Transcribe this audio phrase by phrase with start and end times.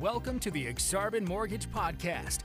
[0.00, 2.38] Welcome to the Exarban Mortgage Podcast.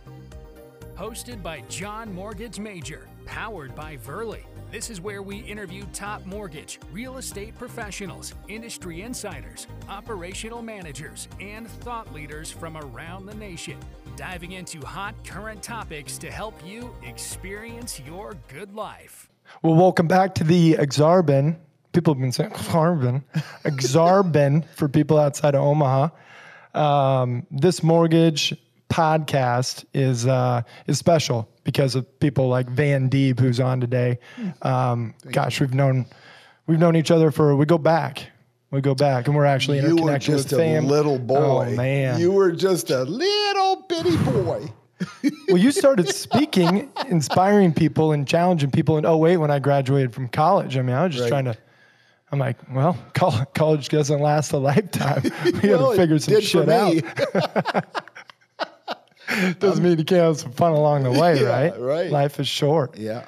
[0.97, 4.41] Hosted by John Mortgage Major, powered by Verley.
[4.71, 11.69] This is where we interview top mortgage, real estate professionals, industry insiders, operational managers, and
[11.69, 13.77] thought leaders from around the nation,
[14.17, 19.29] diving into hot current topics to help you experience your good life.
[19.61, 21.55] Well, welcome back to the Exarban.
[21.93, 23.23] People have been saying Exarban,
[23.63, 26.09] Exarban for people outside of Omaha.
[26.75, 28.53] Um, this mortgage
[28.89, 34.19] podcast is uh, is special because of people like Van Deeb, who's on today.
[34.61, 36.05] Um, gosh, we've known
[36.67, 38.29] we've known each other for we go back.
[38.71, 40.87] We go back, and we're actually You were just with a fam.
[40.87, 41.67] little boy.
[41.71, 42.19] Oh man!
[42.19, 44.67] You were just a little bitty boy.
[45.49, 50.27] well, you started speaking, inspiring people, and challenging people in 08 when I graduated from
[50.29, 50.77] college.
[50.77, 51.29] I mean, I was just Right.
[51.29, 51.57] trying to.
[52.31, 52.97] I'm like, well,
[53.53, 55.23] college doesn't last a lifetime.
[55.45, 56.95] We gotta figure some shit out.
[59.59, 61.79] Doesn't mean you can't have some fun along the way, Yeah, right?
[61.79, 62.11] right.
[62.11, 62.95] Life is short.
[62.97, 63.25] Yeah.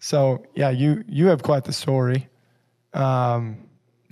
[0.00, 2.28] So yeah, you you have quite the story,
[2.94, 3.56] um,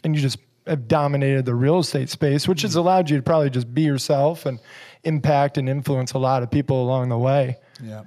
[0.05, 3.51] and you just have dominated the real estate space, which has allowed you to probably
[3.51, 4.61] just be yourself and
[5.03, 7.57] impact and influence a lot of people along the way.
[7.83, 8.05] Yeah.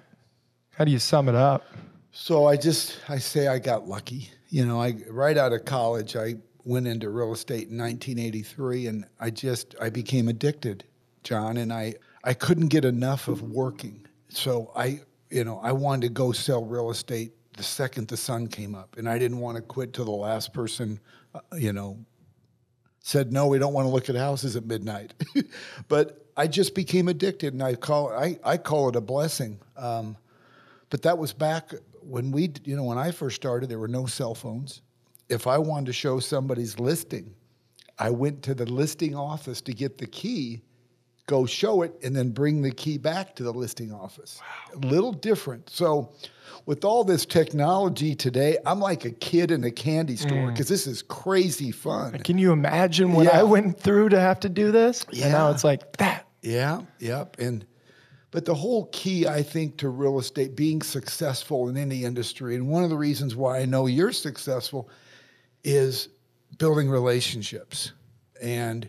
[0.71, 1.65] How do you sum it up?
[2.13, 4.31] So I just I say I got lucky.
[4.49, 9.05] You know, I right out of college I went into real estate in 1983 and
[9.19, 10.83] I just I became addicted,
[11.23, 14.05] John, and I I couldn't get enough of working.
[14.29, 18.47] So I you know, I wanted to go sell real estate the second the sun
[18.47, 20.99] came up and I didn't want to quit till the last person
[21.33, 21.97] uh, you know
[22.99, 25.13] said no we don't want to look at houses at midnight
[25.87, 30.17] but i just became addicted and i call i, I call it a blessing um,
[30.89, 31.73] but that was back
[32.07, 34.81] when we you know when i first started there were no cell phones
[35.29, 37.33] if i wanted to show somebody's listing
[37.99, 40.61] i went to the listing office to get the key
[41.27, 44.39] go show it and then bring the key back to the listing office
[44.73, 46.09] a little different so
[46.65, 50.47] with all this technology today i'm like a kid in a candy store mm.
[50.53, 53.39] because this is crazy fun Can you imagine what Yeah.
[53.39, 55.03] I went through to have to do this?
[55.11, 55.51] And now Yeah.
[55.53, 56.25] it's like that.
[56.41, 57.35] Yeah, yep.
[57.39, 57.65] And
[58.37, 62.69] but the whole key, I think, to real estate being successful in any industry, and
[62.69, 64.91] one of the reasons why I know you're successful
[65.63, 66.09] is
[66.59, 67.93] building relationships.
[68.39, 68.87] And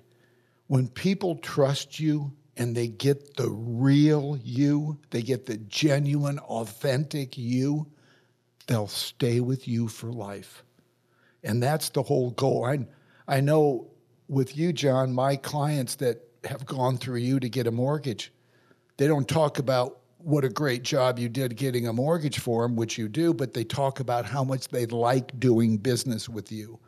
[0.67, 7.39] when people trust you and they get the real you, they get the genuine, authentic
[7.39, 7.87] you,
[8.67, 10.63] they'll stay with you for life.
[11.43, 12.67] And that's the whole goal.
[12.67, 12.87] I,
[13.27, 13.87] I know
[14.29, 18.31] with you, John, my clients that have gone through you to get a mortgage,
[18.99, 22.77] they don't talk about what a great job you did getting a mortgage for them,
[22.77, 26.79] which you do, but they talk about how much they like doing business with you.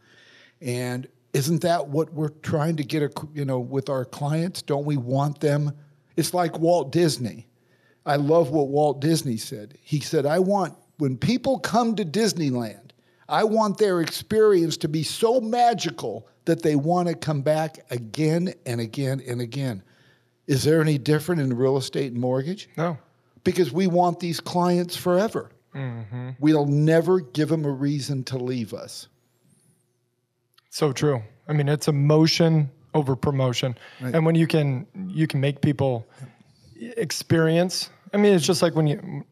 [0.61, 4.61] And isn't that what we're trying to get, a, you know, with our clients?
[4.63, 5.73] Don't we want them?
[6.17, 7.47] It's like Walt Disney.
[8.05, 9.79] I love what Walt Disney said.
[9.81, 12.91] He said, I want, when people come to Disneyland,
[13.29, 18.53] I want their experience to be so magical that they want to come back again
[18.67, 19.85] and again and again.
[20.51, 22.69] Is there any different in real estate and mortgage?
[22.77, 22.99] No.
[23.45, 25.49] Because we want these clients forever.
[25.77, 26.31] Mm-hmm.
[26.41, 29.07] We'll never give them a reason to leave us.
[30.71, 31.23] So true.
[31.47, 33.79] I mean, it's emotion over promotion.
[34.01, 36.09] And when you can you can make people
[36.81, 37.89] experience.
[38.13, 39.25] I mean, it's just like when you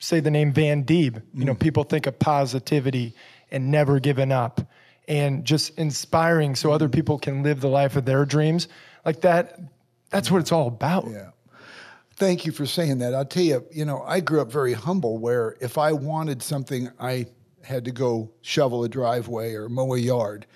[0.00, 1.60] say the name Van Deeb, you know, mm-hmm.
[1.60, 3.14] people think of positivity
[3.52, 4.60] and never giving up
[5.06, 6.94] and just inspiring so other mm-hmm.
[6.94, 8.66] people can live the life of their dreams.
[9.04, 9.60] Like that
[10.10, 11.06] that's what it's all about.
[11.10, 11.30] Yeah.
[12.16, 13.14] Thank you for saying that.
[13.14, 16.90] I'll tell you, you know, I grew up very humble where if I wanted something,
[16.98, 17.26] I
[17.62, 20.46] had to go shovel a driveway or mow a yard.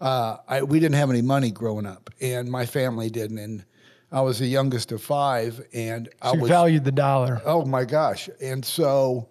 [0.00, 3.38] Uh, I, we didn't have any money growing up, and my family didn't.
[3.38, 3.64] And
[4.12, 7.40] I was the youngest of five, and I So you was valued the dollar.
[7.44, 8.28] Oh my gosh.
[8.42, 9.28] And so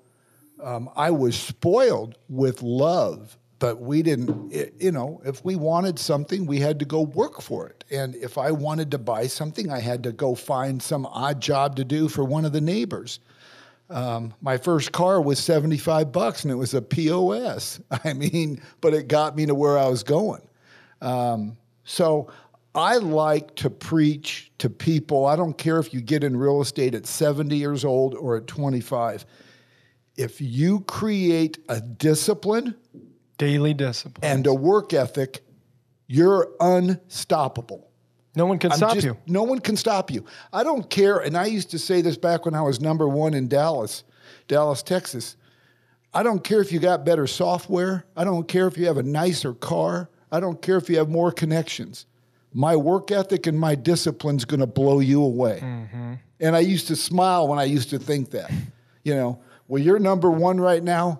[0.63, 6.45] um, I was spoiled with love, but we didn't, you know, if we wanted something,
[6.45, 7.83] we had to go work for it.
[7.89, 11.75] And if I wanted to buy something, I had to go find some odd job
[11.77, 13.21] to do for one of the neighbors.
[13.89, 17.79] Um, my first car was 75 bucks and it was a POS.
[18.03, 20.47] I mean, but it got me to where I was going.
[21.01, 22.31] Um, so
[22.75, 25.25] I like to preach to people.
[25.25, 28.45] I don't care if you get in real estate at 70 years old or at
[28.45, 29.25] 25.
[30.17, 32.75] If you create a discipline
[33.37, 34.31] Daily discipline.
[34.31, 35.43] and a work ethic,
[36.07, 37.89] you're unstoppable.
[38.35, 39.17] no one can I'm stop just- you.
[39.27, 40.25] No one can stop you.
[40.53, 41.19] I don't care.
[41.19, 44.03] And I used to say this back when I was number one in Dallas,
[44.47, 45.35] Dallas, Texas.
[46.13, 48.05] I don't care if you got better software.
[48.15, 50.09] I don't care if you have a nicer car.
[50.31, 52.05] I don't care if you have more connections.
[52.57, 55.59] my work ethic and my discipline's going to blow you away.
[55.61, 56.13] Mm-hmm.
[56.39, 58.49] And I used to smile when I used to think that.
[59.03, 61.19] You know, well, you're number one right now.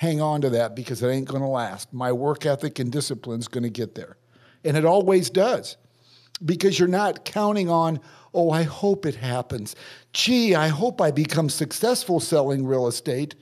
[0.00, 1.92] Hang on to that because it ain't going to last.
[1.92, 4.16] My work ethic and discipline's going to get there.
[4.64, 5.76] And it always does
[6.42, 8.00] because you're not counting on,
[8.32, 9.76] oh, I hope it happens.
[10.14, 13.34] Gee, I hope I become successful selling real estate.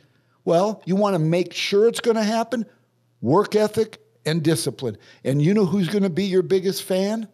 [0.44, 2.66] Well, you want to make sure it's going to happen?
[3.20, 4.99] Work ethic and discipline.
[5.22, 7.28] And you know who's going to be your biggest fan?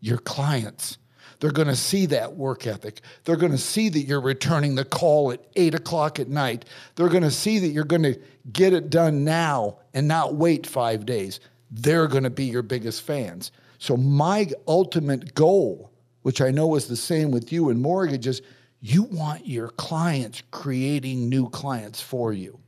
[0.00, 0.96] Your clients.
[1.40, 3.00] They're going to see that work ethic.
[3.24, 6.66] They're going to see that you're returning the call at eight o'clock at night.
[6.94, 8.18] They're going to see that you're going to
[8.52, 11.40] get it done now and not wait five days.
[11.70, 13.52] They're going to be your biggest fans.
[13.78, 15.90] So, my ultimate goal,
[16.22, 18.42] which I know is the same with you in mortgages,
[18.80, 22.58] you want your clients creating new clients for you.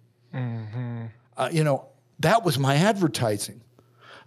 [1.36, 1.88] Uh, you know,
[2.20, 3.60] that was my advertising.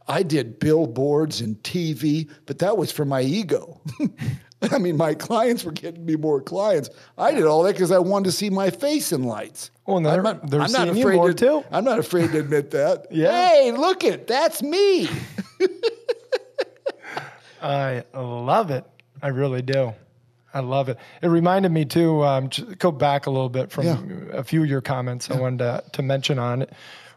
[0.08, 3.82] I did billboards and TV, but that was for my ego.
[4.72, 6.90] I mean, my clients were getting me more clients.
[7.18, 9.70] I did all that because I wanted to see my face in lights.
[9.86, 11.64] Well, and they're- I'm not, they're I'm not seeing you afraid more, to, too.
[11.72, 13.08] I'm not afraid to admit that.
[13.12, 13.48] Yeah.
[13.50, 15.08] Hey, look it, that's me.
[17.62, 18.86] I love it.
[19.22, 19.94] I really do.
[20.54, 20.98] I love it.
[21.22, 22.24] It reminded me too.
[22.24, 22.50] Um,
[22.80, 23.98] go back a little bit from Yeah.
[24.34, 25.30] a few of your comments.
[25.30, 26.74] I wanted to, to mention on it.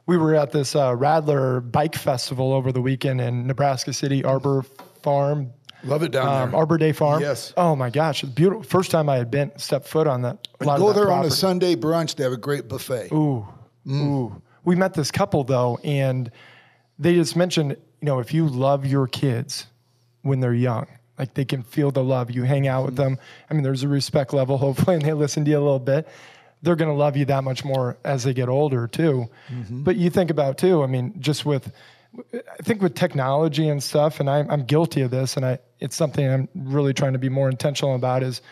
[0.09, 4.63] We were at this uh, Radler Bike Festival over the weekend in Nebraska City Arbor
[5.03, 5.53] Farm,
[5.85, 6.59] Love it down um, there.
[6.59, 7.21] Arbor Day Farm.
[7.21, 7.53] Yes.
[7.57, 8.63] Oh my gosh, it's beautiful.
[8.63, 10.49] First time I had been stepped foot on that.
[10.61, 11.31] Go of that there on a.
[11.31, 12.17] Sunday brunch.
[12.17, 13.13] They have a great buffet.
[13.13, 13.47] Ooh,
[13.89, 14.43] ooh.
[14.65, 16.31] We met this couple though, and
[16.99, 19.67] they just mentioned, you know, if you love your kids
[20.23, 20.87] when they're young,
[21.19, 22.31] like they can feel the love.
[22.31, 23.19] You hang out with them.
[23.49, 26.09] I mean, there's a respect level, hopefully, and they listen to you a little bit.
[26.63, 29.29] They're going to love you that much more as they get older too.
[29.49, 29.85] Mm-hmm.
[29.85, 30.83] But you think about too.
[30.83, 31.73] I mean, just with,
[32.35, 35.95] I think with technology and stuff, and I'm, I'm guilty of this, and I it's
[35.95, 38.23] something I'm really trying to be more intentional about.
[38.23, 38.43] Is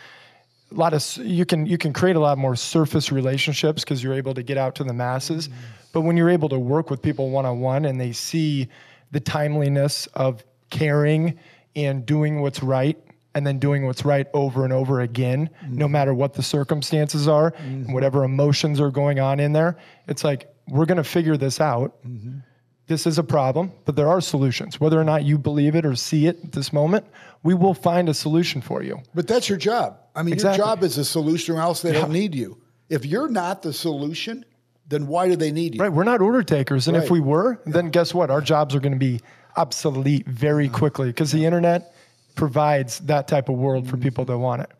[0.70, 4.14] a lot of you can you can create a lot more surface relationships because you're
[4.14, 5.59] able to get out to the masses mm-hmm.
[5.93, 8.69] but when you're able to work with people one on one and they see
[9.12, 11.38] the timeliness of caring
[11.76, 12.99] and doing what's right
[13.37, 15.91] and then doing what's right over and over again no mm.
[15.91, 17.93] matter what the circumstances are and mm-hmm.
[17.93, 19.77] whatever emotions are going on in there
[20.09, 22.38] it's like we're going to figure this out mm-hmm.
[22.87, 24.81] this is a problem, but there are solutions.
[24.81, 27.05] Whether or not you believe it or see it at this moment,
[27.43, 29.00] we will find a solution for you.
[29.15, 29.99] But that's your job.
[30.15, 30.59] I mean, Exactly.
[30.59, 32.61] your job is a solution, or else they don't need you.
[32.88, 34.44] If you're not the solution,
[34.88, 35.81] then why do they need you?
[35.81, 35.93] Right?
[35.93, 38.31] We're not order takers, and if we were, then guess what?
[38.31, 39.21] Our jobs are going to be
[39.56, 40.79] obsolete very uh-huh.
[40.79, 41.93] quickly because the internet
[42.37, 44.71] provides that type of world for people that want it.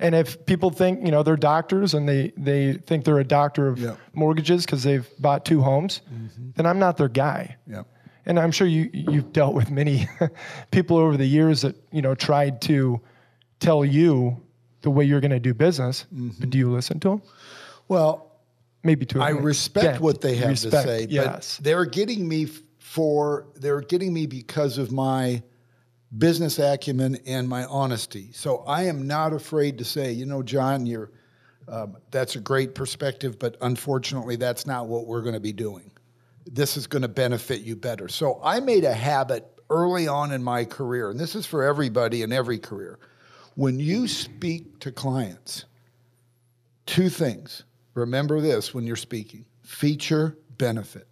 [0.00, 3.68] And if people think, you know, they're doctors and they they think they're a doctor
[3.68, 3.94] of Yeah.
[4.12, 6.50] mortgages because they've bought two homes, mm-hmm.
[6.56, 7.56] then I'm not their guy.
[7.66, 7.84] Yeah.
[8.26, 10.08] And I'm sure you you've dealt with many
[10.72, 13.00] people over the years that you know tried to
[13.60, 14.36] tell you
[14.82, 16.50] the way you're going to do business, but mm-hmm.
[16.50, 17.22] do you listen to them?
[17.88, 18.32] Well,
[18.84, 19.20] Maybe to.
[19.22, 22.48] I respect what they have Respect, to say, Yes, but they're getting me
[22.78, 25.42] for they're getting me because of my
[26.18, 28.30] business acumen and my honesty.
[28.32, 31.10] So I am not afraid to say, you know, John, you're
[31.66, 35.90] um, that's a great perspective, but unfortunately, that's not what we're going to be doing.
[36.46, 38.08] This is going to benefit you better.
[38.08, 42.22] So I made a habit early on in my career, and this is for everybody
[42.22, 42.98] in every career.
[43.54, 45.64] When you speak to clients,
[46.86, 47.64] two things.
[47.94, 51.08] Remember this when you're speaking feature, benefit.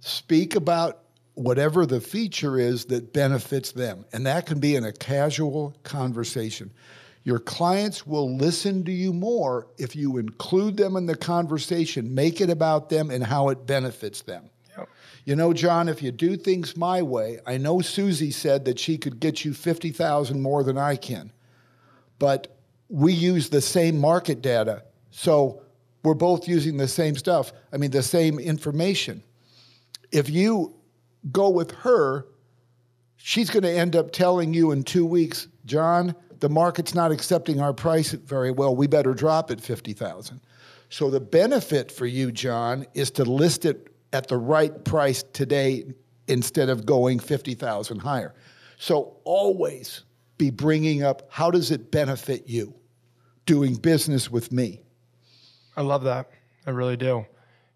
[0.00, 1.01] Speak about
[1.34, 4.04] whatever the feature is that benefits them.
[4.12, 6.70] And that can be in a casual conversation.
[7.24, 12.40] Your clients will listen to you more if you include them in the conversation, make
[12.40, 14.50] it about them and how it benefits them.
[15.24, 18.98] You know, John, if you do things my way, I know Susie said that she
[18.98, 21.30] could get you 50,000 more than I can
[22.22, 22.56] but
[22.88, 24.84] we use the same market data.
[25.10, 25.60] So
[26.04, 27.52] we're both using the same stuff.
[27.72, 29.24] I mean, the same information.
[30.12, 30.72] If you
[31.30, 32.26] go with her,
[33.16, 37.60] she's going to end up telling you in two weeks, John, the market's not accepting
[37.60, 38.74] our price very well.
[38.74, 40.40] We better drop it 50,000.
[40.88, 45.84] So the benefit for you, John, is to list it at the right price today
[46.28, 48.34] instead of going 50,000 higher.
[48.78, 50.02] So always
[50.38, 52.74] be bringing up how does it benefit you
[53.46, 54.80] doing business with me?
[55.76, 56.30] I love that.
[56.66, 57.24] I really do.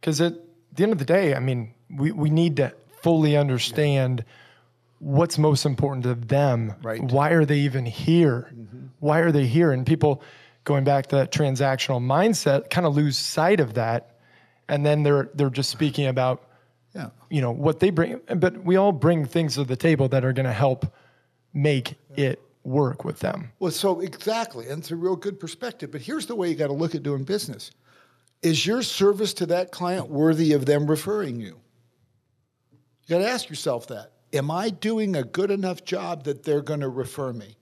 [0.00, 0.34] Because at
[0.74, 2.74] the end of the day, I mean, we, we need to
[3.06, 4.25] fully understand
[4.98, 6.75] what's most important to them.
[6.82, 7.00] Right.
[7.00, 8.50] Why are they even here?
[8.52, 8.86] Mm-hmm.
[8.98, 9.70] Why are they here?
[9.70, 10.22] And people
[10.64, 14.16] going back to that transactional mindset kind of lose sight of that.
[14.68, 16.42] And then they're they're just speaking about
[16.96, 17.10] Yeah.
[17.30, 20.32] you know what they bring but we all bring things to the table that are
[20.32, 20.86] going to help
[21.54, 25.92] make it work with them Well, so exactly, and it's a real good perspective.
[25.92, 27.70] But here's the way you got to look at doing business:
[28.42, 31.54] Is your service to that client worthy of them referring you?
[33.06, 34.12] You got to ask yourself that.
[34.32, 37.56] Am I doing a good enough job that they're going to refer me?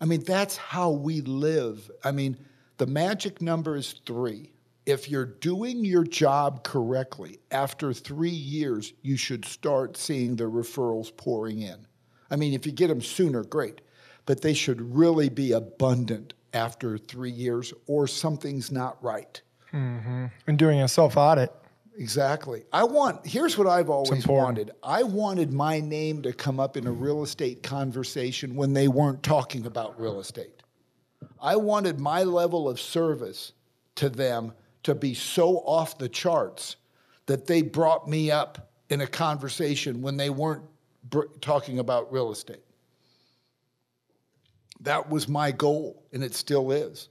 [0.00, 1.90] I mean, that's how we live.
[2.04, 2.38] I mean,
[2.76, 4.52] the magic number is three.
[4.86, 11.14] If you're doing your job correctly, after three years, you should start seeing the referrals
[11.16, 11.86] pouring in.
[12.30, 13.80] I mean, if you get them sooner, great,
[14.26, 19.40] but they should really be abundant after three years, or something's not right.
[19.72, 20.26] Mm-hmm.
[20.46, 21.52] and doing a self audit
[21.96, 22.64] Exactly.
[22.72, 26.86] I want, here's what I've always wanted I wanted my name to come up in
[26.86, 30.62] a real estate conversation when they weren't talking about real estate.
[31.40, 33.52] I wanted my level of service
[33.96, 36.76] to them to be so off the charts
[37.26, 40.64] that they brought me up in a conversation when they weren't
[41.08, 42.64] br- talking about real estate.
[44.80, 47.08] That was my goal, and it still is.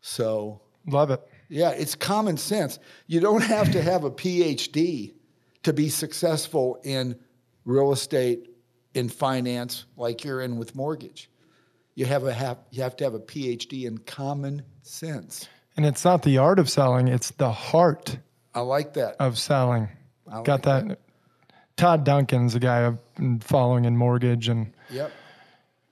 [0.00, 2.78] So, love it yeah, it's common sense.
[3.06, 5.14] You don't have to have a PhD
[5.64, 7.18] to be successful in
[7.64, 8.48] real estate,
[8.94, 11.30] in finance, like you're in with mortgage.
[11.94, 15.48] You have a have you have to have a PhD in common sense.
[15.76, 18.18] and it's not the art of selling it's the heart
[18.54, 19.16] I like that.
[19.20, 19.88] of selling
[20.30, 20.98] I got like that.
[21.76, 25.12] todd duncan's a guy i've been following in mortgage and Yep.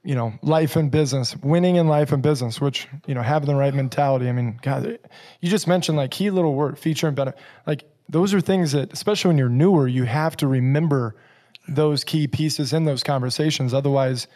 [0.06, 3.56] You know, life and business, winning in life and business, which, you know, having the
[3.56, 4.28] right mentality.
[4.28, 5.00] I mean, God,
[5.40, 7.40] you just mentioned like key little word, feature and benefit.
[7.66, 11.16] Like those are things that, especially when you're newer, you have to remember
[11.66, 13.74] those key pieces in those conversations.
[13.74, 14.28] Otherwise,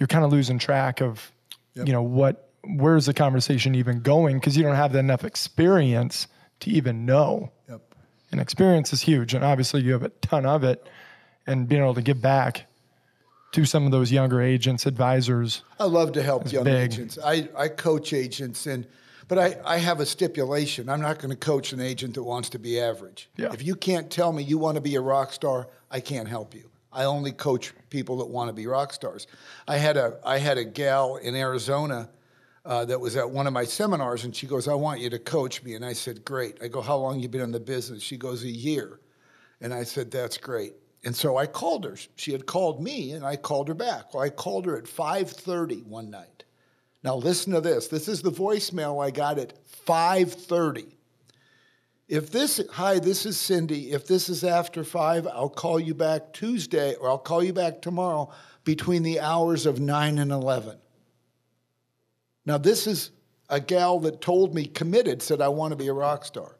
[0.00, 1.30] you're kind of losing track of,
[1.74, 4.40] you know, what, where's the conversation even going?
[4.40, 6.26] Because you don't have enough experience
[6.60, 7.52] to even know.
[7.68, 7.94] Yep.
[8.32, 9.34] And experience is huge.
[9.34, 10.84] And obviously, you have a ton of it.
[11.46, 12.66] And being able to give back
[13.52, 15.62] to some of those younger agents, advisors.
[15.78, 16.92] I love to help young big.
[16.92, 17.18] agents.
[17.24, 18.86] I, I coach agents and
[19.28, 20.90] but I, I have a stipulation.
[20.90, 23.30] I'm not going to coach an agent that wants to be average.
[23.36, 23.52] Yeah.
[23.52, 26.54] If you can't tell me you want to be a rock star, I can't help
[26.54, 26.68] you.
[26.92, 29.26] I only coach people that want to be rock stars.
[29.66, 32.10] I had a I had a gal in Arizona
[32.66, 35.18] uh, that was at one of my seminars, and she goes, "I want you to
[35.18, 38.02] coach me." And I said, "Great." I go, "How long you been in the business?"
[38.02, 39.00] She goes, "A year."
[39.62, 40.74] And I said, That's great.
[41.04, 41.96] And so I called her.
[42.16, 44.14] She had called me and I called her back.
[44.14, 46.44] Well, I called her at 5:30 one night.
[47.02, 47.88] Now listen to this.
[47.88, 50.96] This is the voicemail I got at 5:30.
[52.08, 53.90] If this hi, this is Cindy.
[53.90, 57.82] If this is after 5, I'll call you back Tuesday or I'll call you back
[57.82, 58.30] tomorrow
[58.64, 60.78] between the hours of 9 and 11.
[62.46, 63.10] Now this is
[63.48, 66.58] a gal that told me committed said I want to be a rock star.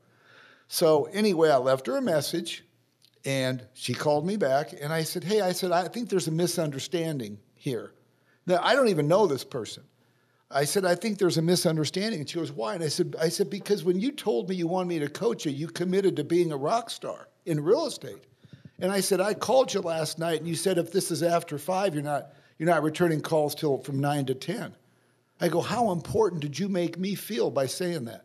[0.66, 2.64] So anyway, I left her a message
[3.24, 6.32] and she called me back and I said, Hey, I said, I think there's a
[6.32, 7.92] misunderstanding here.
[8.46, 9.84] Now, I don't even know this person.
[10.50, 12.20] I said, I think there's a misunderstanding.
[12.20, 12.74] And she goes, Why?
[12.74, 15.46] And I said, I said, because when you told me you wanted me to coach
[15.46, 18.24] you, you committed to being a rock star in real estate.
[18.80, 21.58] And I said, I called you last night and you said if this is after
[21.58, 24.74] five, you're not you're not returning calls till from nine to ten.
[25.40, 28.24] I go, How important did you make me feel by saying that?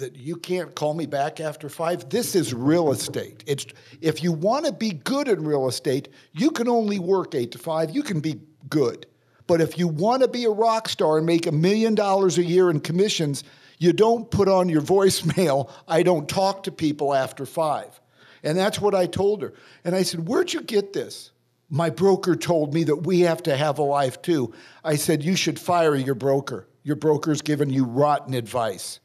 [0.00, 2.08] that you can't call me back after five.
[2.08, 3.44] This is real estate.
[3.46, 3.66] It's
[4.00, 7.58] if you want to be good in real estate, you can only work eight to
[7.58, 7.94] five.
[7.94, 9.06] You can be good.
[9.46, 12.44] But if you want to be a rock star and make a million dollars a
[12.44, 13.44] year in commissions,
[13.78, 18.00] you don't put on your voicemail, I don't talk to people after five.
[18.42, 19.52] And that's what I told her.
[19.84, 21.30] And I said, Where'd you get this?
[21.68, 24.52] My broker told me that we have to have a life too.
[24.82, 26.66] I said, You should fire your broker.
[26.82, 29.00] Your broker's giving you rotten advice.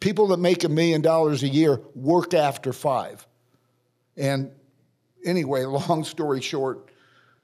[0.00, 3.26] People that make a million dollars a year work after five.
[4.16, 4.50] And
[5.24, 6.90] anyway, long story short,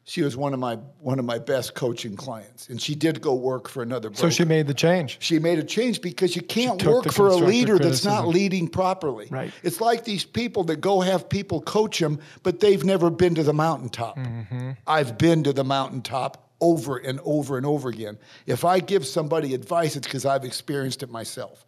[0.08, 3.34] she was one of my one of my best coaching clients, and she did go
[3.34, 4.20] work for another broker.
[4.20, 5.16] So she made the change.
[5.20, 9.26] She made a change because you can't work for a leader that's not leading properly.
[9.28, 9.52] Right.
[9.64, 13.42] It's like these people that go have people coach them, but they've never been to
[13.42, 14.16] the mountaintop.
[14.16, 14.70] Mm-hmm.
[14.86, 18.16] I've been to the mountaintop over and over and over again.
[18.46, 21.65] If I give somebody advice, it's because I've experienced it myself.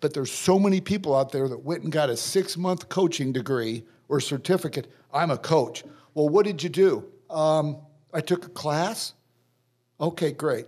[0.00, 3.32] But there's so many people out there that went and got a six month coaching
[3.32, 4.92] degree or certificate.
[5.12, 5.84] I'm a coach.
[6.14, 7.04] Well, what did you do?
[7.30, 7.78] Um,
[8.12, 9.14] I took a class.
[10.00, 10.66] Okay, great.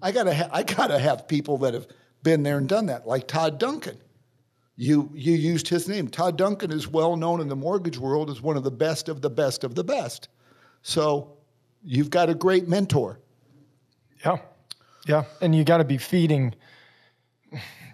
[0.00, 1.86] I gotta ha- I gotta have people that have
[2.22, 3.98] been there and done that, like Todd Duncan.
[4.76, 6.08] You you used his name.
[6.08, 9.22] Todd Duncan is well known in the mortgage world as one of the best of
[9.22, 10.28] the best of the best.
[10.82, 11.36] So
[11.82, 13.20] you've got a great mentor.
[14.24, 14.38] Yeah.
[15.06, 15.24] Yeah.
[15.40, 16.54] And you got to be feeding,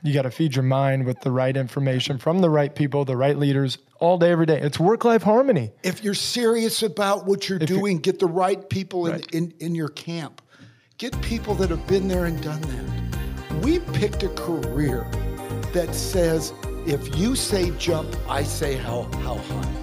[0.02, 3.16] You got to feed your mind with the right information from the right people, the
[3.16, 4.58] right leaders all day, every day.
[4.60, 5.72] It's work life harmony.
[5.82, 9.26] If you're serious about what you're if doing, you're, get the right people right.
[9.32, 10.40] In, in, in your camp.
[10.96, 13.62] Get people that have been there and done that.
[13.62, 15.06] We picked a career
[15.72, 16.52] that says,
[16.86, 19.74] if you say jump, I say how, how high.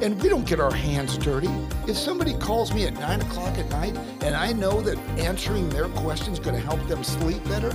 [0.00, 1.50] And we don't get our hands dirty.
[1.88, 5.88] If somebody calls me at nine o'clock at night and I know that answering their
[5.88, 7.74] question is going to help them sleep better,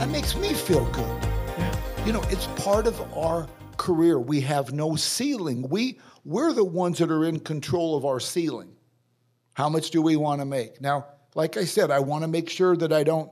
[0.00, 1.22] that makes me feel good.
[1.58, 2.06] Yeah.
[2.06, 4.18] You know, it's part of our career.
[4.18, 5.68] We have no ceiling.
[5.68, 8.72] We we're the ones that are in control of our ceiling.
[9.52, 10.80] How much do we want to make?
[10.80, 11.04] Now,
[11.34, 13.30] like I said, I want to make sure that I don't,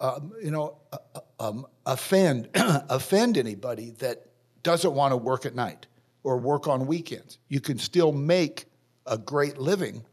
[0.00, 4.28] um, you know, uh, uh um, offend offend anybody that
[4.62, 5.86] doesn't want to work at night
[6.22, 7.36] or work on weekends.
[7.48, 8.64] You can still make
[9.04, 10.06] a great living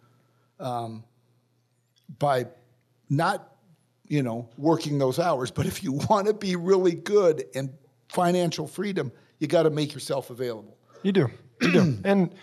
[0.60, 1.06] um,
[2.20, 2.48] by
[3.10, 3.53] not
[4.14, 5.50] you know, working those hours.
[5.50, 7.72] But if you want to be really good and
[8.10, 10.78] financial freedom, you got to make yourself available.
[11.02, 11.30] You do.
[11.62, 11.98] You do.
[12.04, 12.34] and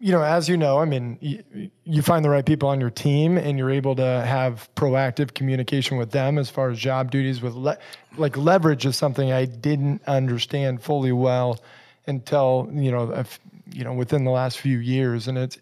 [0.00, 2.88] you know, as you know, I mean, you, you, find the right people on your
[2.88, 7.42] team, and you're able to have proactive communication with them as far as job duties.
[7.42, 7.76] With le-
[8.16, 11.60] like leverage is something I didn't understand fully well
[12.06, 13.24] until you know,
[13.70, 15.58] you know, within the last few years, and it's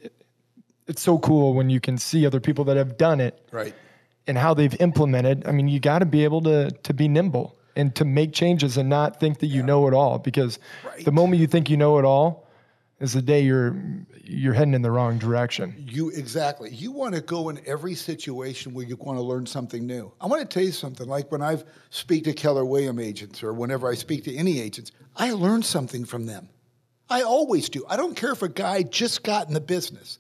[0.87, 3.47] it's so cool when you can see other people that have done it.
[3.51, 3.75] Right
[4.29, 5.47] and how they've implemented.
[5.47, 8.77] I mean, you got to be able to to be nimble and to make changes
[8.77, 9.67] and not think that you yeah.
[9.67, 11.05] know it all because right.
[11.05, 12.47] the moment you think you know it all
[13.01, 13.77] is the day you're
[14.23, 15.75] you're heading in the wrong direction.
[15.89, 16.71] You exactly.
[16.71, 20.13] You want to go in every situation where you want to learn something new.
[20.21, 21.09] I want to tell you something.
[21.09, 21.57] Like when I
[21.91, 26.05] speak to Keller William agents or whenever I speak to any agents, I learn something
[26.05, 26.49] from them.
[27.09, 27.85] I always do.
[27.89, 30.19] I don't care if a guy just got in the business.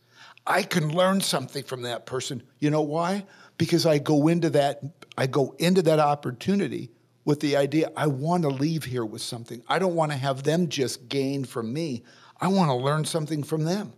[0.48, 2.42] I can learn something from that person.
[2.58, 3.24] You know why?
[3.58, 4.80] because I go into that
[5.18, 6.90] I go into that opportunity
[7.24, 9.62] with the idea I want to leave here with something.
[9.68, 12.04] I don't want to have them just gain from me.
[12.40, 13.92] I want to learn something from them.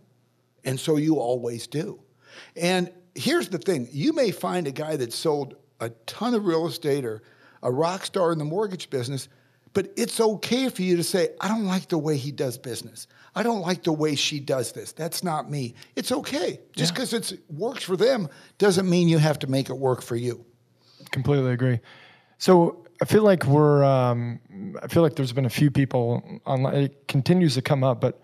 [0.65, 2.01] And so you always do.
[2.55, 6.67] And here's the thing, you may find a guy that sold a ton of real
[6.67, 7.21] estate or
[7.63, 9.29] a rock star in the mortgage business,
[9.73, 13.07] but it's okay for you to say, I don't like the way he does business.
[13.35, 14.91] I don't like the way she does this.
[14.91, 15.75] That's not me.
[15.95, 16.59] It's okay.
[16.75, 17.37] Just because yeah.
[17.37, 20.45] it works for them doesn't mean you have to make it work for you.
[21.11, 21.79] Completely agree.
[22.37, 24.39] So I feel like we're, um,
[24.81, 28.21] I feel like there's been a few people online, it continues to come up, but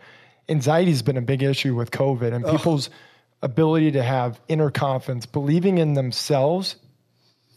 [0.50, 2.96] anxiety has been a big issue with COVID and people's Ugh.
[3.44, 6.76] ability to have inner confidence, believing in themselves.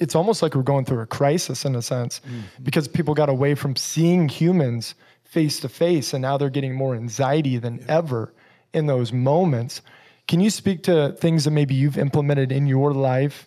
[0.00, 2.62] It's almost like we're going through a crisis in a sense mm-hmm.
[2.62, 6.94] because people got away from seeing humans face to face, and now they're getting more
[6.94, 7.98] anxiety than yeah.
[7.98, 8.34] ever
[8.72, 9.82] in those moments.
[10.26, 13.46] Can you speak to things that maybe you've implemented in your life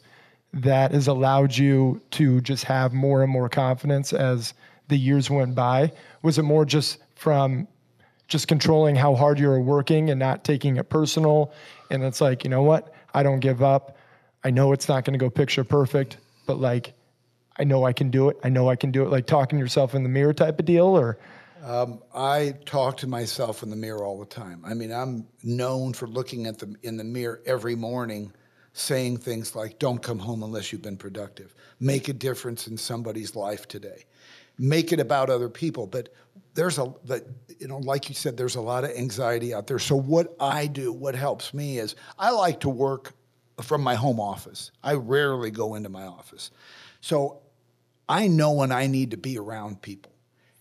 [0.54, 4.54] that has allowed you to just have more and more confidence as
[4.88, 5.92] the years went by?
[6.22, 7.68] Was it more just from
[8.28, 11.52] just controlling how hard you were working and not taking it personal?
[11.90, 12.94] And it's like, you know what?
[13.14, 13.98] I don't give up.
[14.44, 16.94] I know it's not going to go picture perfect, but like,
[17.58, 18.38] I know I can do it.
[18.44, 19.10] I know I can do it.
[19.10, 21.18] Like talking yourself in the mirror type of deal, or
[21.64, 24.62] um, I talk to myself in the mirror all the time.
[24.66, 28.34] I mean, I'm known for looking at the in the mirror every morning,
[28.74, 31.56] saying things like, "Don't come home unless you've been productive.
[31.80, 34.06] Make a difference in somebody's life today.
[34.58, 36.10] Make it about other people." But
[36.56, 37.24] there's a that
[37.60, 39.80] you know, like you said, there's a lot of anxiety out there.
[39.80, 43.14] So what I do, what helps me is I like to work
[43.62, 44.72] from my home office.
[44.84, 46.52] I rarely go into my office,
[47.02, 47.42] so
[48.10, 50.14] I know when I need to be around people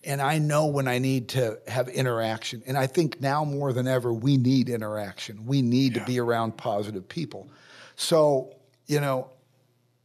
[0.04, 2.62] and I know when I need to have interaction.
[2.66, 5.46] And I think now more than ever, we need interaction.
[5.46, 6.00] We need yeah.
[6.00, 7.50] to be around positive people.
[7.96, 8.54] So,
[8.86, 9.30] you know,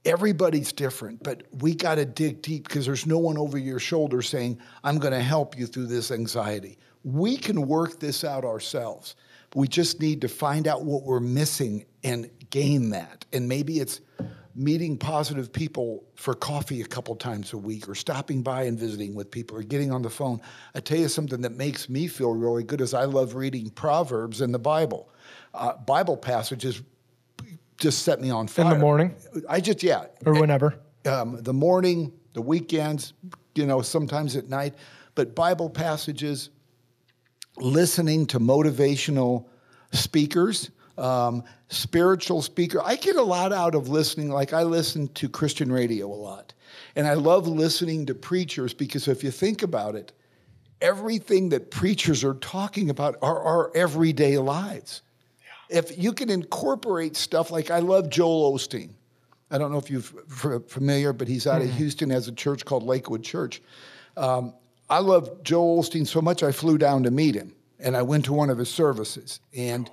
[0.06, 4.22] everybody's different, but we got to dig deep because there's no one over your shoulder
[4.22, 6.78] saying, I'm going to help you through this anxiety.
[7.04, 9.16] We can work this out ourselves.
[9.56, 13.26] We just need to find out what we're missing and gain that.
[13.34, 14.02] And maybe it's
[14.56, 19.14] meeting positive people for coffee a couple times a week or stopping by and visiting
[19.14, 20.42] with people or getting on the phone.
[20.74, 24.42] I tell you something that makes me feel really good is I love reading Proverbs
[24.42, 25.10] in the Bible.
[25.54, 26.82] Uh, Bible passages
[27.78, 28.66] just set me on fire.
[28.66, 29.16] In the morning?
[29.48, 30.06] I just, yeah.
[30.26, 30.80] Or whenever?
[31.06, 33.14] Um, the morning, the weekends,
[33.54, 34.74] you know, sometimes at night.
[35.14, 36.50] But Bible passages,
[37.60, 39.46] listening to motivational
[39.92, 42.82] speakers um, spiritual speaker.
[42.84, 44.30] I get a lot out of listening.
[44.30, 46.54] Like I listen to Christian radio a lot.
[46.96, 50.12] And I love listening to preachers because if you think about it,
[50.82, 55.02] everything that preachers are talking about are our everyday lives.
[55.70, 55.80] Yeah.
[55.80, 58.90] If you can incorporate stuff like I love Joel Osteen.
[59.50, 62.84] I don't know if you're familiar, but he's out of Houston, has a church called
[62.84, 63.62] Lakewood Church.
[64.18, 64.54] Um,
[64.90, 68.26] I love Joel Osteen so much, I flew down to meet him, and I went
[68.26, 69.90] to one of his services and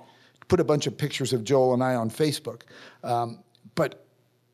[0.47, 2.61] put a bunch of pictures of Joel and I on Facebook.
[3.03, 3.43] Um,
[3.75, 4.05] but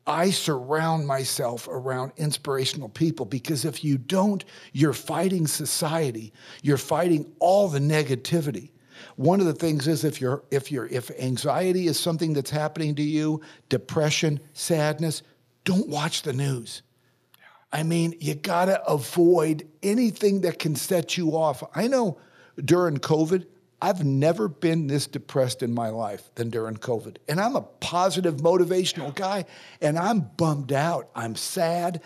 [0.06, 6.32] I surround myself around inspirational people because if you don't, you're fighting society.
[6.62, 8.70] You're fighting all the negativity.
[9.16, 12.94] One of the things is if you're if you're if anxiety is something that's happening
[12.96, 15.22] to you, depression, sadness,
[15.64, 16.82] don't watch the news.
[17.72, 21.62] I mean, you got to avoid anything that can set you off.
[21.74, 22.18] I know
[22.62, 23.46] during COVID,
[23.80, 27.16] I've never been this depressed in my life than during COVID.
[27.28, 29.46] And I'm a positive, motivational guy,
[29.80, 31.08] and I'm bummed out.
[31.14, 32.02] I'm sad.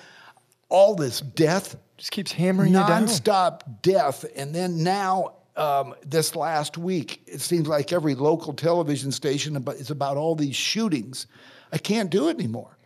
[0.68, 3.06] All this death, Just keeps hammering you down.
[3.06, 4.24] nonstop death.
[4.36, 9.90] And then now, um, this last week, it seems like every local television station is
[9.90, 11.26] about all these shootings.
[11.72, 12.76] I can't do it anymore.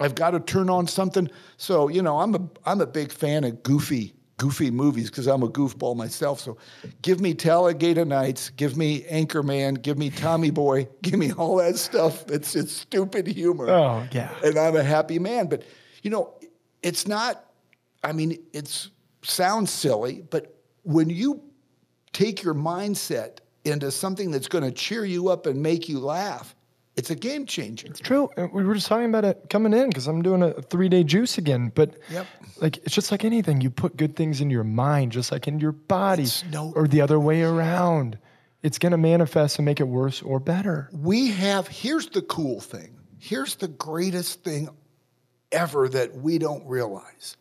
[0.00, 1.30] I've got to turn on something.
[1.56, 5.42] So you know, I'm a I'm a big fan of goofy goofy movies because I'm
[5.42, 6.40] a goofball myself.
[6.40, 6.56] So
[7.02, 11.76] give me Talladega Nights, give me Anchorman, give me Tommy Boy, give me all that
[11.76, 12.30] stuff.
[12.30, 13.68] It's it's stupid humor.
[13.68, 14.32] Oh, yeah.
[14.42, 15.48] and I'm a happy man.
[15.48, 15.64] But
[16.02, 16.34] you know,
[16.82, 17.44] it's not.
[18.04, 18.90] I mean, it's
[19.22, 21.42] sounds silly, but when you
[22.12, 26.54] take your mindset into something that's going to cheer you up and make you laugh,
[26.98, 27.86] it's a game changer.
[27.86, 28.28] It's true.
[28.52, 31.38] We were just talking about it coming in because I'm doing a three day juice
[31.38, 31.70] again.
[31.74, 32.26] But Yep.
[32.60, 33.60] like it's just like anything.
[33.60, 37.00] You put good things in your mind, just like in your body, no- or the
[37.00, 38.18] other way around.
[38.62, 40.90] It's gonna manifest and make it worse or better.
[40.92, 44.68] we have here's the cool thing here's the greatest thing
[45.52, 47.36] ever that we don't realize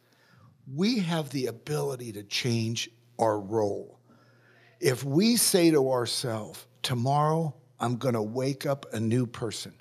[0.76, 2.90] we have the ability to change
[3.20, 4.00] our role
[4.80, 9.74] if we say to ourselves tomorrow i'm going to wake up a new person.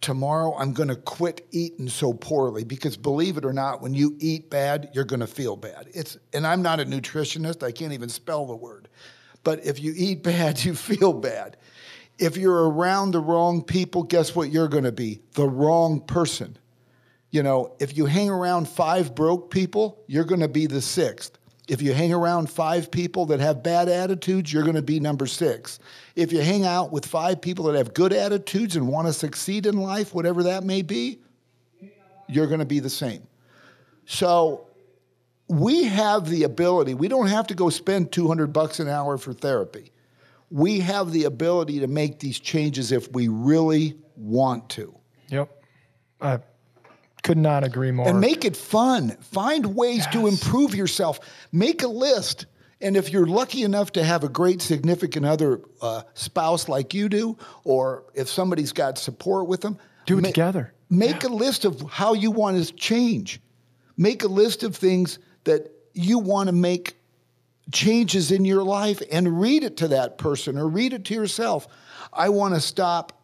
[0.00, 4.16] Tomorrow i'm going to quit eating so poorly because believe it or not when you
[4.18, 5.88] eat bad you're going to feel bad.
[5.94, 8.88] It's and i'm not a nutritionist i can't even spell the word
[9.44, 11.56] but if you eat bad you feel bad.
[12.18, 15.20] If you're around the wrong people guess what you're going to be?
[15.32, 16.56] The wrong person.
[17.30, 21.38] You know if you hang around five broke people you're going to be the sixth
[21.66, 25.26] if you hang around five people that have bad attitudes, you're going to be number
[25.26, 25.78] six.
[26.14, 29.66] If you hang out with five people that have good attitudes and want to succeed
[29.66, 31.20] in life, whatever that may be,
[32.28, 33.26] you're going to be the same.
[34.04, 34.66] So
[35.48, 39.32] we have the ability, we don't have to go spend 200 bucks an hour for
[39.32, 39.90] therapy.
[40.50, 44.94] We have the ability to make these changes if we really want to.
[45.28, 45.50] Yep.
[46.20, 46.38] I
[47.24, 48.06] could not agree more.
[48.06, 49.16] And make it fun.
[49.20, 51.18] Find ways to improve yourself.
[51.50, 52.46] Make a list.
[52.80, 57.08] And if you're lucky enough to have a great significant other uh, spouse like you
[57.08, 60.74] do, or if somebody's got support with them, Do it ma- together.
[60.90, 63.40] Make a list of how you want to change.
[63.96, 66.96] Make a list of things that you want to make
[67.72, 71.66] changes in your life and read it to that person or read it to yourself.
[72.12, 73.23] I want to stop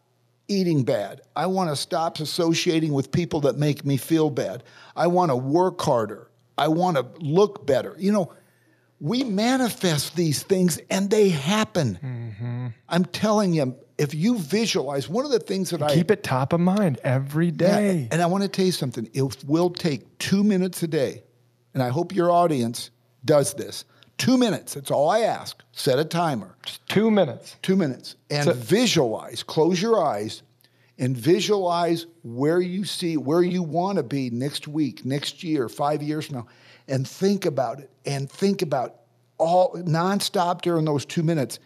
[0.50, 1.22] eating bad.
[1.36, 4.64] I want to stop associating with people that make me feel bad.
[4.96, 6.30] I want to work harder.
[6.58, 7.94] I want to look better.
[7.98, 8.32] You know,
[9.00, 11.98] we manifest these things and they happen.
[12.02, 12.66] Mm-hmm.
[12.88, 16.52] I'm telling you, if you visualize, one of the things that I Keep it top
[16.52, 18.08] of mind every day.
[18.10, 19.08] and I want to tell you something.
[19.12, 21.22] It will take two minutes a day,
[21.74, 22.90] and I hope your audience
[23.24, 23.84] does this.
[24.20, 24.74] Two minutes.
[24.74, 25.62] That's all I ask.
[25.72, 26.54] Set a timer.
[26.88, 27.56] Two minutes.
[27.62, 28.16] Two minutes.
[28.30, 29.42] And So- visualize.
[29.42, 30.42] Close your eyes
[30.98, 36.02] and visualize where you see, where you want to be next week, next year, five
[36.02, 36.46] years from now.
[36.87, 37.88] And think about it.
[38.04, 38.96] And think about
[39.38, 41.59] all nonstop during those two minutes.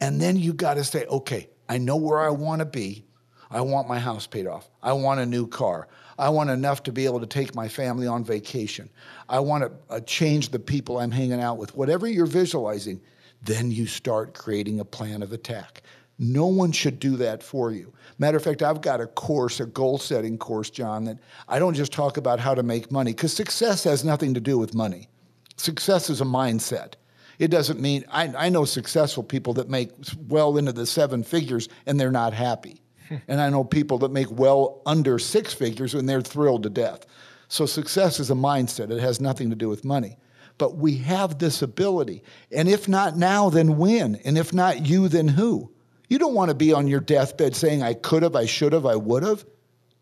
[0.00, 3.04] And then you got to say, okay, I know where I want to be.
[3.48, 4.68] I want my house paid off.
[4.82, 5.86] I want a new car.
[6.22, 8.88] I want enough to be able to take my family on vacation.
[9.28, 11.74] I want to uh, change the people I'm hanging out with.
[11.74, 13.00] Whatever you're visualizing,
[13.42, 15.82] then you start creating a plan of attack.
[16.20, 17.92] No one should do that for you.
[18.18, 21.74] Matter of fact, I've got a course, a goal setting course, John, that I don't
[21.74, 25.08] just talk about how to make money, because success has nothing to do with money.
[25.56, 26.94] Success is a mindset.
[27.40, 29.90] It doesn't mean, I, I know successful people that make
[30.28, 32.81] well into the seven figures and they're not happy.
[33.28, 37.06] And I know people that make well under six figures and they're thrilled to death.
[37.48, 40.16] So success is a mindset, it has nothing to do with money.
[40.58, 42.22] But we have this ability.
[42.50, 44.16] And if not now, then when?
[44.24, 45.72] And if not you, then who?
[46.08, 48.84] You don't want to be on your deathbed saying, I could have, I should have,
[48.86, 49.44] I would have.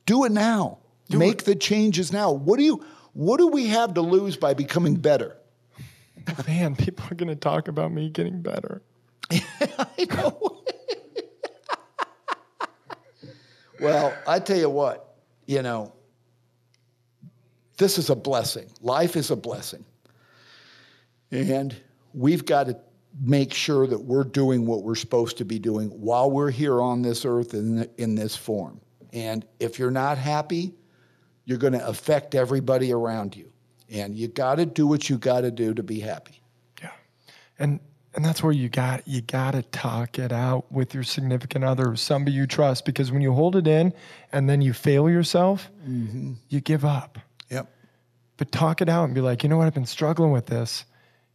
[0.06, 0.78] Do it now.
[1.08, 2.30] Make the changes now.
[2.32, 5.36] What do you what do we have to lose by becoming better?
[6.46, 8.82] Man, people are going to talk about me getting better.
[9.30, 10.62] I know.
[13.80, 15.14] Well, I tell you what,
[15.46, 15.92] you know,
[17.78, 18.70] this is a blessing.
[18.80, 19.84] Life is a blessing.
[21.30, 21.74] And
[22.12, 22.76] we've got to
[23.22, 27.02] make sure that we're doing what we're supposed to be doing while we're here on
[27.02, 28.80] this earth in, in this form.
[29.12, 30.74] And if you're not happy,
[31.44, 33.50] you're going to affect everybody around you.
[33.88, 36.40] And you got to do what you got to do to be happy.
[36.80, 36.90] Yeah.
[37.58, 37.80] And
[38.14, 41.94] and that's where you got you got to talk it out with your significant other,
[41.96, 43.92] somebody you trust because when you hold it in
[44.32, 46.32] and then you fail yourself, mm-hmm.
[46.48, 47.18] you give up.
[47.50, 47.72] Yep.
[48.36, 49.66] But talk it out and be like, "You know what?
[49.66, 50.84] I've been struggling with this.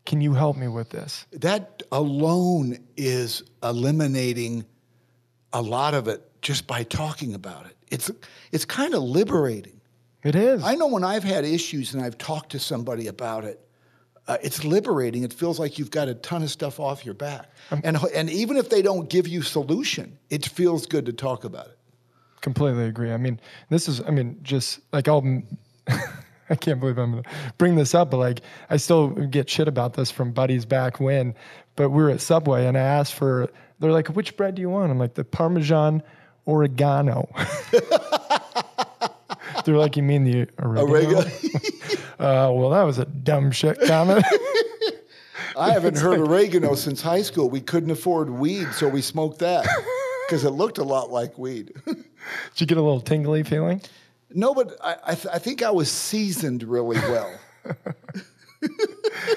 [0.05, 4.65] Can you help me with this?" That alone is eliminating
[5.53, 7.75] a lot of it just by talking about it.
[7.89, 8.11] It's
[8.51, 9.79] it's kind of liberating.
[10.23, 10.63] It is.
[10.63, 13.64] I know when I've had issues and I've talked to somebody about it,
[14.27, 15.23] uh, it's liberating.
[15.23, 17.49] It feels like you've got a ton of stuff off your back.
[17.71, 21.43] Um, and, and even if they don't give you solution, it feels good to talk
[21.43, 21.77] about it.
[22.41, 23.11] Completely agree.
[23.11, 25.23] I mean, this is, I mean, just like I'll,
[26.49, 29.67] I can't believe I'm going to bring this up, but like I still get shit
[29.67, 31.35] about this from buddies back when,
[31.75, 34.69] but we were at Subway and I asked for, they're like, which bread do you
[34.69, 34.91] want?
[34.91, 36.01] I'm like, the Parmesan
[36.47, 37.29] oregano.
[39.65, 41.23] They're like, you mean the oregano?
[42.19, 44.25] uh, well, that was a dumb shit comment.
[45.57, 47.49] I haven't heard like, oregano since high school.
[47.49, 49.67] We couldn't afford weed, so we smoked that
[50.27, 51.73] because it looked a lot like weed.
[51.85, 52.05] Did
[52.57, 53.81] you get a little tingly feeling?
[54.33, 57.39] No, but I, I, th- I think I was seasoned really well.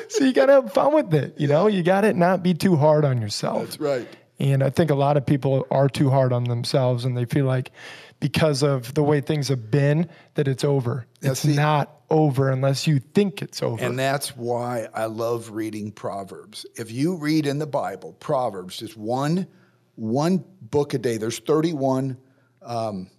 [0.09, 1.35] so you got to have fun with it.
[1.39, 3.63] You know, you got to not be too hard on yourself.
[3.63, 4.09] That's right.
[4.41, 7.45] And I think a lot of people are too hard on themselves and they feel
[7.45, 7.71] like
[8.21, 11.07] because of the way things have been that it's over.
[11.23, 13.85] it's see, not over unless you think it's over.
[13.85, 16.65] And that's why I love reading Proverbs.
[16.77, 19.47] If you read in the Bible, Proverbs, just one
[19.99, 21.17] one book a day.
[21.17, 22.17] There's 31
[22.63, 23.11] um,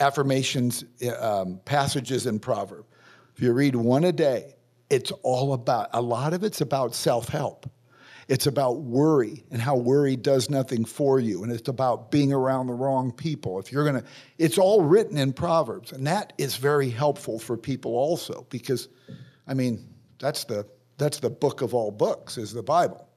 [0.00, 0.84] affirmations,
[1.20, 2.88] um, passages in Proverbs.
[3.34, 4.54] If you read one a day,
[4.88, 7.68] it's all about, a lot of it's about self help.
[8.28, 11.44] It's about worry and how worry does nothing for you.
[11.44, 13.60] And it's about being around the wrong people.
[13.60, 14.08] If you're going to,
[14.38, 15.92] it's all written in Proverbs.
[15.92, 18.88] And that is very helpful for people also because,
[19.46, 20.66] I mean, that's the,
[20.98, 23.08] that's the book of all books is the Bible.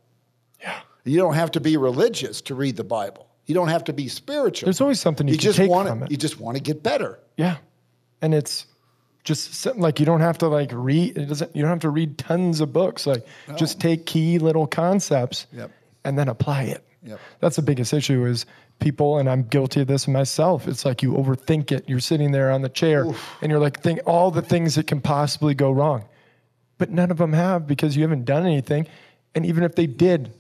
[0.62, 0.80] Yeah.
[1.06, 3.28] You don't have to be religious to read the Bible.
[3.48, 4.68] You don't have to be spiritual.
[4.68, 6.12] There's always something you, you just want it.
[6.12, 7.20] You just want to get better.
[7.36, 7.58] Yeah.
[8.22, 8.68] And it's
[9.24, 12.18] just like you don't have to like read it doesn't you don't have to read
[12.18, 13.56] tons of books like no.
[13.56, 15.72] just take key little concepts yep.
[16.06, 17.20] and then apply it yep.
[17.40, 18.46] that's the biggest issue is
[18.80, 22.50] people and i'm guilty of this myself it's like you overthink it you're sitting there
[22.50, 23.38] on the chair Oof.
[23.42, 26.06] and you're like think all the things that can possibly go wrong
[26.78, 28.88] but none of them have because you haven't done anything
[29.36, 30.32] and even if they did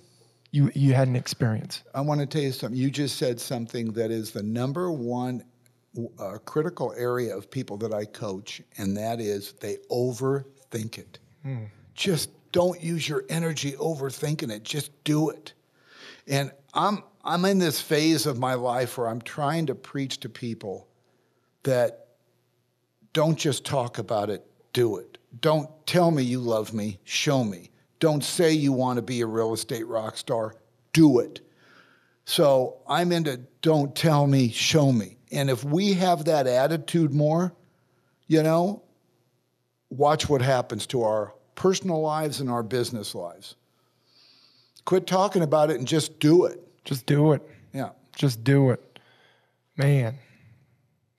[0.51, 3.91] you you had an experience i want to tell you something you just said something
[3.91, 5.43] that is the number one
[6.19, 11.19] a critical area of people that I coach, and that is they overthink it.
[11.43, 11.65] Hmm.
[11.95, 14.63] Just don't use your energy overthinking it.
[14.63, 15.53] Just do it.
[16.27, 20.29] And I'm I'm in this phase of my life where I'm trying to preach to
[20.29, 20.87] people
[21.63, 22.07] that
[23.13, 25.17] don't just talk about it, do it.
[25.41, 27.71] Don't tell me you love me, show me.
[27.99, 30.55] Don't say you want to be a real estate rock star,
[30.93, 31.41] do it.
[32.25, 35.17] So I'm into don't tell me, show me.
[35.31, 37.53] And if we have that attitude more,
[38.27, 38.83] you know,
[39.89, 43.55] watch what happens to our personal lives and our business lives.
[44.85, 46.59] Quit talking about it and just do it.
[46.85, 47.41] Just do it.
[47.73, 47.89] Yeah.
[48.15, 48.99] Just do it.
[49.77, 50.15] Man.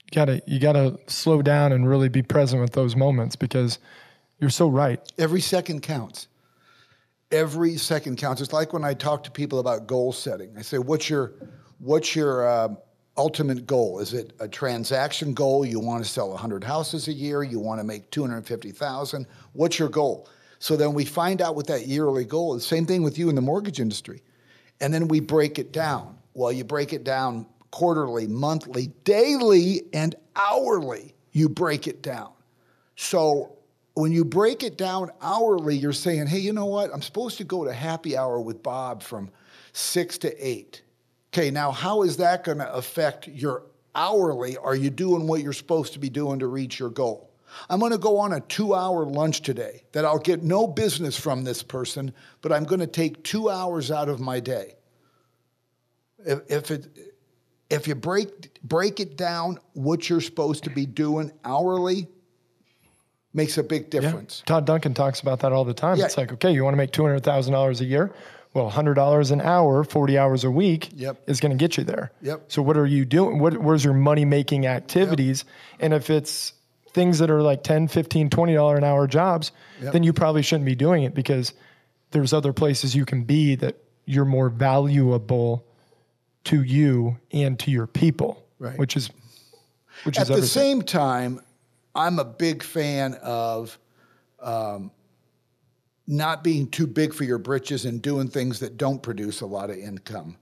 [0.04, 3.78] You gotta you gotta slow down and really be present with those moments because
[4.40, 5.00] you're so right.
[5.18, 6.26] Every second counts.
[7.30, 8.40] Every second counts.
[8.40, 10.56] It's like when I talk to people about goal setting.
[10.58, 11.34] I say, "What's your,
[11.78, 12.68] what's your uh,
[13.16, 14.00] ultimate goal?
[14.00, 15.64] Is it a transaction goal?
[15.64, 17.42] You want to sell 100 houses a year?
[17.42, 19.26] You want to make 250,000?
[19.52, 20.28] What's your goal?
[20.58, 22.66] So then we find out what that yearly goal is.
[22.66, 24.22] Same thing with you in the mortgage industry.
[24.80, 26.18] And then we break it down.
[26.34, 31.14] Well, you break it down quarterly, monthly, daily, and hourly.
[31.32, 32.32] You break it down.
[32.96, 33.56] So
[33.94, 36.90] when you break it down hourly, you're saying, hey, you know what?
[36.92, 39.30] I'm supposed to go to happy hour with Bob from
[39.72, 40.82] six to eight.
[41.32, 43.62] Okay, now how is that going to affect your
[43.94, 44.56] hourly?
[44.56, 47.30] Are you doing what you're supposed to be doing to reach your goal?
[47.68, 51.16] I'm going to go on a two hour lunch today that I'll get no business
[51.16, 52.12] from this person,
[52.42, 54.74] but I'm going to take two hours out of my day.
[56.18, 57.14] If, if, it,
[57.70, 62.08] if you break, break it down, what you're supposed to be doing hourly
[63.32, 64.42] makes a big difference.
[64.42, 64.54] Yeah.
[64.54, 65.96] Todd Duncan talks about that all the time.
[65.96, 66.06] Yeah.
[66.06, 68.12] It's like, okay, you want to make $200,000 a year?
[68.52, 71.22] Well, $100 an hour, 40 hours a week yep.
[71.26, 72.10] is going to get you there.
[72.22, 72.44] Yep.
[72.48, 73.38] So what are you doing?
[73.38, 75.44] What, where's your money making activities?
[75.46, 75.78] Yep.
[75.80, 76.54] And if it's
[76.92, 79.92] things that are like 10, 15, 20 dollar an hour jobs, Yep.
[79.92, 81.52] then you probably shouldn't be doing it because
[82.10, 85.64] there's other places you can be that you're more valuable
[86.44, 88.76] to you and to your people, Right.
[88.78, 89.10] which is
[90.04, 90.48] which At is the everything.
[90.48, 91.40] same time,
[91.94, 93.78] I'm a big fan of
[94.40, 94.90] um,
[96.10, 99.70] not being too big for your britches and doing things that don't produce a lot
[99.70, 100.36] of income,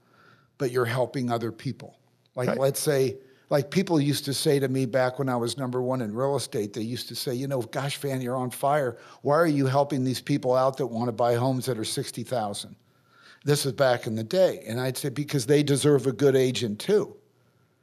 [0.57, 1.99] but you're helping other people.
[2.35, 2.57] Like, Right.
[2.57, 3.17] let's say,
[3.51, 6.35] like people used to say to me back when I was number one in real
[6.35, 8.97] estate, they used to say, you know, gosh, Van, you're on fire.
[9.21, 12.75] Why are you helping these people out that want to buy homes that are 60,000?
[13.45, 14.63] This is back in the day.
[14.67, 17.15] And I'd say, because they deserve a good agent too.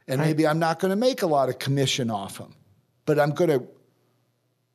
[0.09, 2.53] And maybe I'm not going to make a lot of commission off them,
[3.05, 3.67] but I'm going to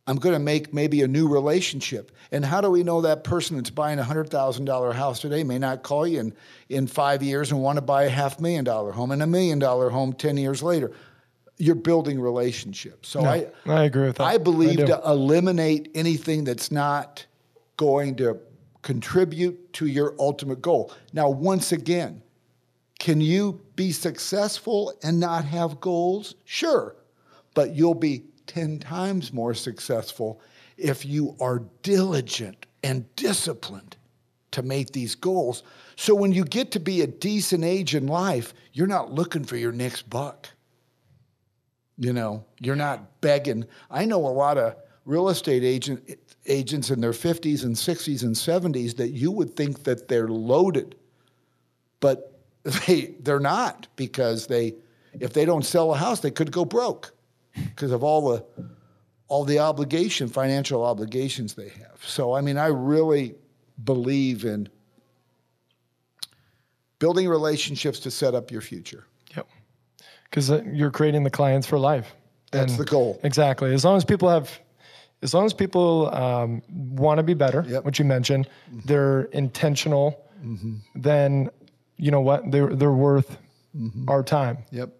[0.06, 2.10] I'm going to make maybe a new relationship.
[2.32, 5.44] And how do we know that person that's buying a hundred thousand dollar house today
[5.44, 6.34] may not call you in
[6.68, 9.58] in five years and want to buy a half million dollar home and a million
[9.58, 10.92] dollar home ten years later?
[11.58, 13.08] You're building relationships.
[13.08, 14.24] So I I agree with that.
[14.24, 14.86] I believe do.
[14.86, 17.24] to eliminate anything that's not
[17.76, 18.40] going to
[18.82, 20.92] contribute to your ultimate goal.
[21.12, 22.22] Now, once again,
[22.98, 26.34] can you be successful and not have goals?
[26.44, 26.96] Sure.
[27.54, 30.40] But you'll be 10 times more successful
[30.76, 33.96] if you are diligent and disciplined
[34.50, 35.62] to make these goals.
[35.96, 39.56] So when you get to be a decent age in life, you're not looking for
[39.56, 40.48] your next buck.
[41.98, 43.64] You know, you're not begging.
[43.90, 48.34] I know a lot of real estate agent, agents in their 50s and 60s and
[48.34, 50.96] 70s that you would think that they're loaded,
[52.00, 52.28] but
[52.86, 54.74] they they're not because they
[55.20, 57.12] if they don't sell a house, they could go broke
[57.54, 58.44] because of all the
[59.28, 62.04] all the obligation, financial obligations they have.
[62.04, 63.34] So I mean, I really
[63.82, 64.68] believe in
[66.98, 69.06] building relationships to set up your future.
[69.36, 69.48] Yep.
[70.24, 72.14] Because uh, you're creating the clients for life.
[72.52, 73.18] That's And- the goal.
[73.24, 73.74] Exactly.
[73.74, 74.56] As long as people have,
[75.20, 77.84] as long as people um, want to be better, Yep.
[77.84, 78.86] which you mentioned, mm-hmm.
[78.86, 80.76] they're intentional, mm-hmm.
[80.94, 81.50] then
[81.96, 82.48] you know what?
[82.52, 83.36] They're, they're worth
[83.76, 84.08] mm-hmm.
[84.08, 84.58] our time.
[84.70, 84.90] Yep.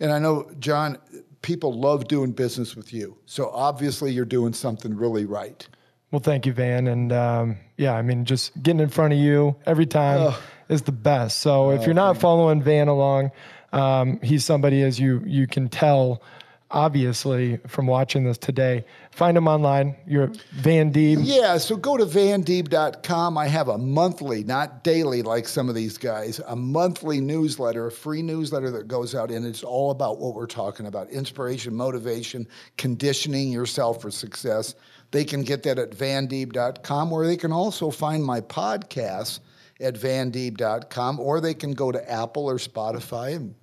[0.00, 0.96] And I know, John,
[1.44, 3.18] people love doing business with you.
[3.26, 5.68] So obviously you're doing something really right.
[6.10, 6.86] Well, thank you, Van.
[6.86, 10.32] And um, yeah, I mean, just getting in front of you every time
[10.70, 11.40] is the best.
[11.40, 13.30] So if you're not following Van along,
[13.74, 16.22] um, he's somebody, as you you can tell,
[16.70, 18.86] obviously from watching this today.
[19.14, 19.94] Find them online.
[20.08, 21.18] You're Van Deeb.
[21.22, 23.38] Yeah, so go to vandeeb.com.
[23.38, 27.92] I have a monthly, not daily like some of these guys, a monthly newsletter, a
[27.92, 32.48] free newsletter that goes out, and it's all about what we're talking about inspiration, motivation,
[32.76, 34.74] conditioning yourself for success.
[35.12, 39.38] They can get that at vandeeb.com, or they can also find my podcast
[39.80, 43.54] at vandeeb.com, or they can go to Apple or Spotify and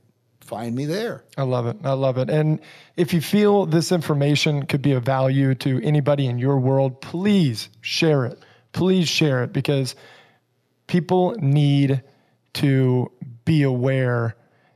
[0.42, 1.24] find me there.
[1.38, 1.78] I love it.
[1.84, 2.30] I love it.
[2.30, 2.60] And
[2.98, 7.70] if you feel this information could be of value to anybody in your world, please
[7.82, 8.40] share it.
[8.74, 9.96] Please share it because
[10.88, 12.04] people need
[12.54, 13.12] to
[13.46, 14.36] be aware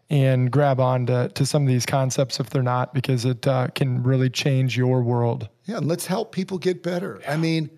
[0.10, 3.68] and grab on to, to some of these concepts if they're not, because it uh,
[3.70, 5.50] can really change your world.
[5.66, 7.22] Yeah, and let's help people get better.
[7.28, 7.70] I mean,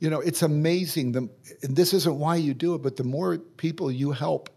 [0.00, 1.12] you know, it's amazing.
[1.12, 1.28] The,
[1.62, 4.50] and this isn't why you do it, but the more people you help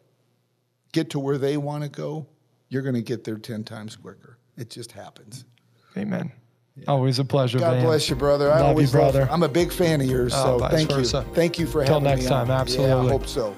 [0.91, 2.27] get to where they want to go,
[2.73, 4.37] you're going to get there 10 times quicker.
[4.57, 5.45] It just happens.
[5.97, 6.31] Amen.
[6.87, 7.59] Always a pleasure.
[7.59, 7.85] God Van.
[7.85, 8.47] bless you, brother.
[8.51, 9.29] I Love you, always love- brother.
[9.31, 11.23] I'm a big fan of yours, Oh, so thank versa.
[11.27, 11.35] you.
[11.35, 12.11] Thank you for Till having me.
[12.11, 12.47] Until next time, on.
[12.47, 13.07] Yeah, absolutely.
[13.07, 13.55] I hope so.